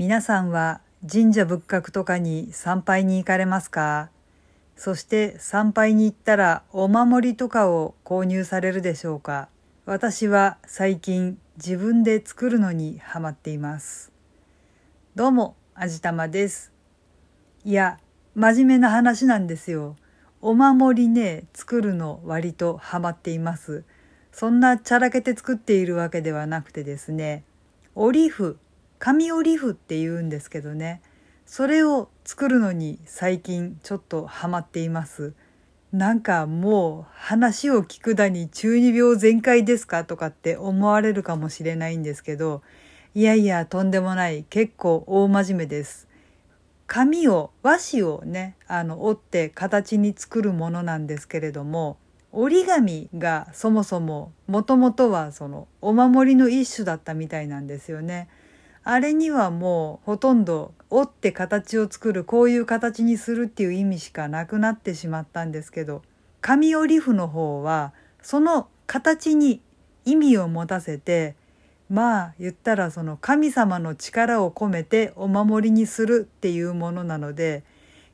[0.00, 4.08] 皆さんは神社仏閣とかに参拝に行かれますか？
[4.74, 9.50] そして参拝に行ったらお守りとかを購入されるでしょうか？
[9.84, 14.10] 私は最近自分で作るのにハマっています。
[15.16, 16.72] どうもあじたまです。
[17.66, 17.98] いや
[18.34, 19.96] 真面目な話なんですよ。
[20.40, 23.84] お守りね作るの割とハマっています。
[24.32, 27.44] そんなちゃらけて作っているわけではなくてですね
[27.94, 28.56] オリフ
[29.00, 31.00] 紙オリフって言うんですけどね。
[31.46, 35.32] それを作るのに最近ちょっとハマっています。
[35.90, 42.62] なんかもう話を聞くだに中二病全開ですかとかって思われるかもしれないんですけど
[43.14, 44.44] いやいやとんでもない。
[44.50, 46.06] 結構大真面目です。
[46.86, 51.96] 紙を和紙をねあの折って形に作るものなんですけれども
[52.32, 58.28] 折り紙がそもそももともとはそのお守りの一種だったみたいなんですよね。
[58.82, 66.02] あれにはもうほとんど折って形を作るこういう形にするっていう意味しかなくなってしまったんですけど
[66.40, 69.60] 紙折り符の方はその形に
[70.04, 71.36] 意味を持たせて
[71.88, 77.62] まあ言ったらその神様の力を込めてお守りにするっていうものなので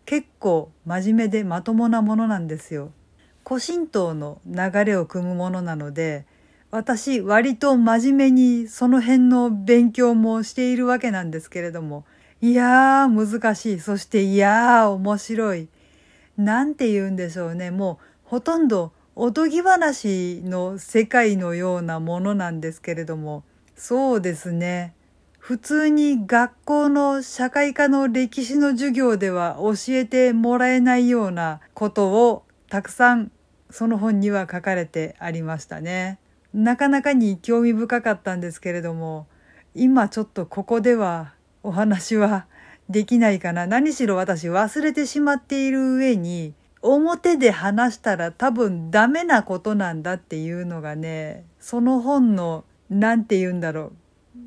[0.04, 2.92] 結構真面目でまともなものなんですよ。
[3.46, 6.26] 古神道の流れを組むものなので
[6.77, 12.05] 私割と真面目にその辺の勉強もしているわけなんですけれども
[12.42, 13.80] いやー難しい。
[13.80, 15.69] そしていやー面白い。
[16.36, 17.70] なんて言うんでしょうね。
[17.70, 23.42] もうほとんどおとぎ話の世界のようなものなんですけれども
[23.74, 24.92] そうですね。
[25.38, 33.32] 普通に学校の社会科の歴史の授業では教えてもらえないようなことをたくさん
[33.70, 36.19] その本には書かれてありましたね。
[36.56, 39.26] なかなかに興味深かったんですけれども
[39.74, 42.46] 今ちょっとここではお話は
[42.88, 53.92] できないかな何しろ私忘れてしまっている上に表で話したら多分ダメなことなんだっていうのがねその本の何て言うんだろ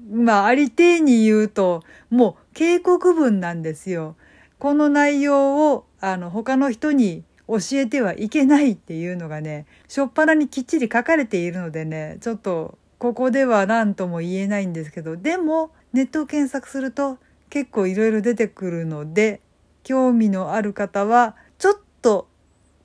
[0.09, 4.15] うまあありていに言うともう警告文なんですよ。
[4.57, 17.17] この内容をあの他の人に教えてはいけないっていうのがね、しょっぱなにきっちり書かれているのでね、ちょっとここでは何とも言えないんですけど、でもネットを検索すると
[17.49, 19.41] 結構いろいろ出てくるので、
[19.83, 21.73] 興味のある方はちょっ
[22.03, 22.27] と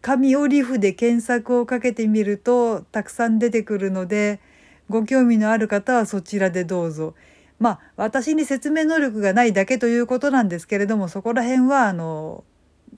[0.01, 4.41] 紙折り符で検索をかけてみるとたくさん出てくるので、
[4.89, 7.15] ご興味のある方はそちらでどうぞ。
[7.59, 12.45] まあ私に説明能力がないだけということなんですけれどもそこら辺はあの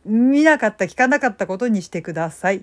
[0.07, 2.63] 見なかった聞かなかったことにしてください。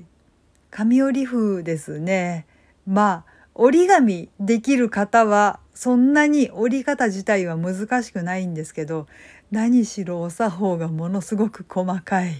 [0.71, 2.45] 紙折り風ですね。
[2.87, 9.07] まあ折り紙できる方はそんなに折り方自体は難しくないんですけど
[9.51, 12.33] 何しろお作法がものすごく細かい。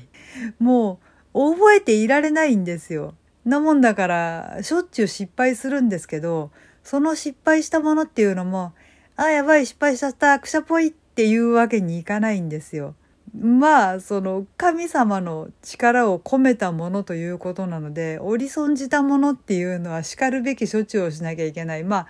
[0.59, 0.99] も
[1.33, 3.13] う覚えていられないんですよ。
[3.45, 6.51] なもんだからしょっちゅう失敗するんですけど
[6.83, 8.73] その失敗したものっていうのも
[9.17, 12.95] あやばい失敗しちゃったくしゃぽいっていうわけにいかないんですよ。
[13.35, 21.83] まあその神様の力を込めたものということなので折り損じたものっていうのはしかるべき処置をしなきゃいけない。
[21.83, 22.07] まあ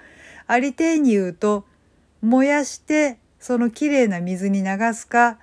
[0.47, 1.65] ありていに言うと
[2.21, 5.37] 燃やしてそのきれいな水に流すか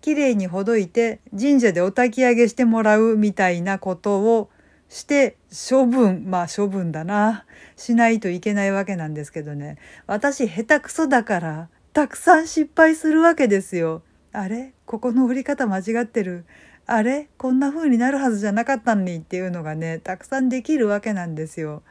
[0.00, 4.50] きれいにほどいて神社でお焚き上げしてもらうみたいなことを
[4.88, 5.36] して
[5.70, 6.24] 処分。
[6.26, 7.44] まあ処分だな。
[7.76, 9.78] しないといけないわけなんですけどね。
[10.06, 14.02] 私下手くそだからたくさん失敗するわけですよ。
[14.32, 14.72] あれ？
[14.86, 16.44] ここの折り方間違ってる？
[16.86, 17.28] あれ？
[17.38, 21.82] こんな風になるはずじゃなかったのにっていうのがねたくさんできるわけなんですよ。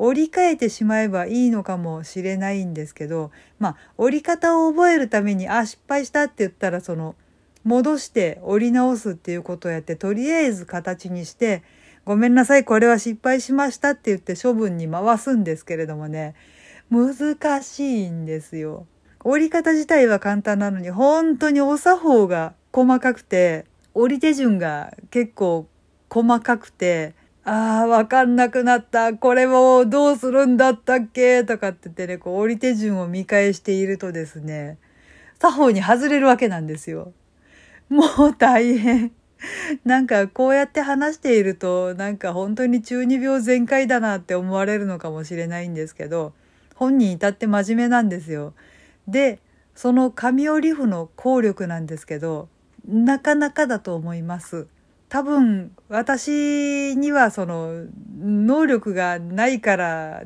[0.00, 7.16] 折り替えてしまえばいいのかもしれないんですけどまあ折り方を覚えるためにあ失敗したって言ったらその
[7.64, 11.64] 戻して折り直すっていうことをやってとりあえず形にして
[12.04, 16.36] ごめんなさいこれは失敗しましたって言って処分に回すんですけれどもね
[16.90, 18.86] 難しいんですよ。
[19.24, 23.64] 折り方自体は簡単なのに本当にお作法が細かくて
[23.94, 25.66] 折り手順が結構
[26.08, 27.14] 細かくて
[27.44, 29.14] ああ、わかんなくなった。
[29.14, 31.44] これをどうするんだったっけ？
[31.44, 34.76] とかって言ってね、こう、折り手順を見返しているとですね、
[35.40, 37.14] 作法に外れるわけなんですよ。
[37.88, 39.12] もう大変。
[39.86, 46.34] なんかこうやって話していると、なんか本当に中二病全開だなって思われるのかもしれないんですけど、
[46.74, 48.52] 本人至って真面目なんですよ。
[49.08, 49.40] で
[49.74, 52.48] その紙折り符の効力なんですけど
[52.86, 54.68] なかなかだと思います。
[55.08, 57.86] 多分私にはその
[58.18, 60.22] 能力がないから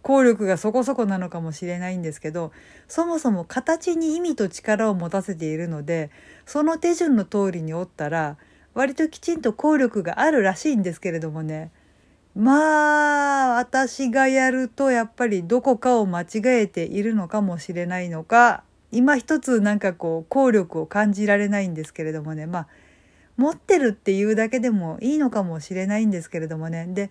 [0.00, 2.52] 効力がそこそこなのかもしれないんですけど
[2.88, 6.10] そもそも形に意味と力を持たせているので
[6.46, 8.38] その手順の通りに折ったら
[8.72, 11.70] 割ときちんと効力があるらしいんですけれどもね
[12.34, 22.46] まあ私がやるとやっぱりどこかを間違えているのかもしれないのか今一つなんかこう効力を感じられないんですけれどもね。
[22.46, 22.68] まあ
[23.36, 26.86] 持ってるっていうだけでもいいのかもしれないんですけれどもね。
[26.88, 27.10] で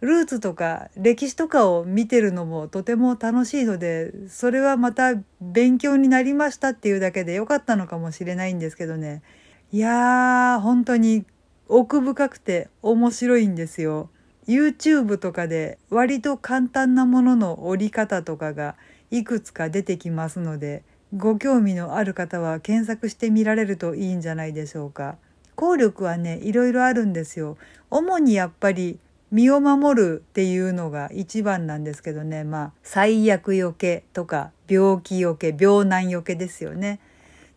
[0.00, 9.22] ルーツとか歴史とかを見てるのもとても楽しいのでそれはまた勉強になりましたっていうだけでよかったのかもしれないんですけどね。
[9.70, 11.24] いやー本当に
[11.68, 14.10] 奥深くて面白いんですよ。
[14.46, 18.76] YouTube とかで割と簡単なものの折り方とかが
[19.10, 20.82] いくつか出てきますので
[21.16, 25.16] ご興味のある方は検索してみられるといいんじゃないでしょうか。
[25.54, 27.58] 効力はねいろいろあるんですよ。
[27.90, 28.98] 主にやっぱり
[29.30, 37.00] 身を守るっていうのが一番なんですけどねまあ最悪よけとか病気よけ病難よけですよね。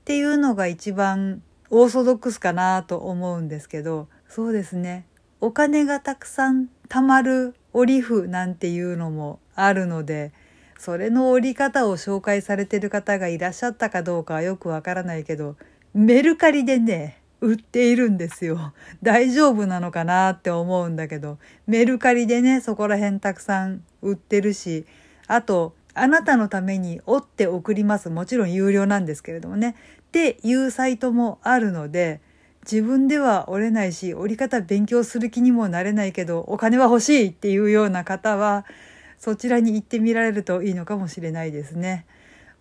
[0.02, 5.08] っていうのが一番オーソドックスかなと思うんですけどそうですね
[5.42, 10.32] お金がたくさん貯まる折り符なんていうのもあるので
[10.78, 15.56] それの折り方を紹介されてる方がいらっしゃったかどうかはよくわからないけど
[15.94, 18.74] メルカリでね売っているんですよ。
[19.04, 21.38] 大丈夫なのかなって思うんだけど
[21.68, 24.86] メルカリでねそこら辺たくさん売ってるし
[25.28, 28.10] あとあなたのために折って送ります。
[28.10, 29.76] もちろん有料なんですけれどもね。
[30.02, 32.22] っていうサイトもあるので
[32.70, 38.66] 自分では折れないし折り方勉強する気にもなれないけどお金は欲しいっていうような方は
[39.20, 42.06] そちらに行ってみられるといいのかもしれないですね。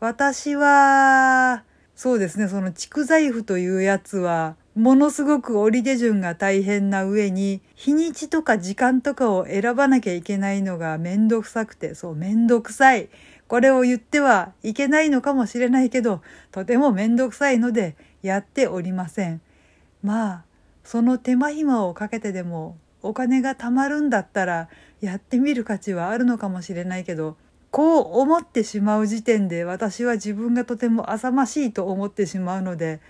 [0.01, 1.65] 私は
[1.97, 13.09] そうですねその蓄財布というやつはものすごく折り手順が大変な上に日にちとか時間とかを選ばなきゃいけないのがめんどくさくてそうめんどくさい
[13.47, 19.41] これを言ってはいけないのかもしれないけどとてもめんどくさいのでやっておりません。
[20.05, 20.45] まあ
[20.85, 24.69] その手間暇をかけてでもお金が貯まるんだったら
[25.01, 27.37] やってみる価値はあるのかもしれないけど
[27.71, 33.01] こう思ってしまう時点で私は自分がとても浅ましいと思ってしまうので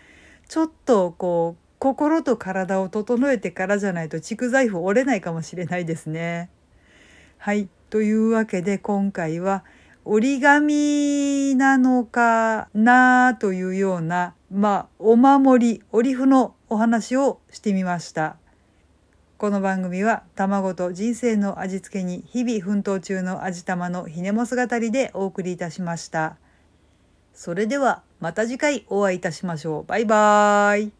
[0.48, 6.48] ちょっとこう心と体を整えてからじゃないと蓄財布折れないかもしれないですね。
[7.36, 9.64] はいというわけで今回は
[10.06, 18.36] 折り紙なのかなというようなまあお守り折り符のお話をしてみました。
[19.36, 26.36] この番組は卵と人生の味付けに日々奮闘中の味玉のひねも姿りでお送りいたしました。
[27.34, 29.84] それではまた次回お会いいたしましょう。
[29.86, 30.94] バイバーイ。